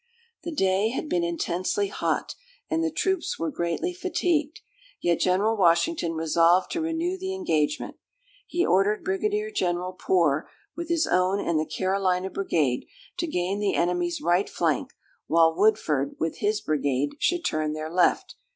[0.43, 2.33] The day had been intensely hot,
[2.71, 4.61] and the troops were greatly fatigued;
[4.99, 7.97] yet General Washington resolved to renew the engagement.
[8.47, 12.87] He ordered Brigadier General Poor, with his own and the Carolina brigade,
[13.17, 14.89] to gain the enemy's right flank,
[15.27, 18.33] while Woodford, with his brigade, should turn their left.